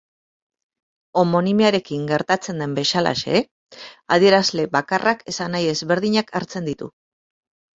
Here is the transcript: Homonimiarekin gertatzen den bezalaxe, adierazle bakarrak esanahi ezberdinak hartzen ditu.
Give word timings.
Homonimiarekin 1.23 2.07
gertatzen 2.13 2.63
den 2.65 2.73
bezalaxe, 2.79 3.43
adierazle 4.17 4.67
bakarrak 4.79 5.23
esanahi 5.35 5.71
ezberdinak 5.75 6.35
hartzen 6.41 6.73
ditu. 6.73 6.91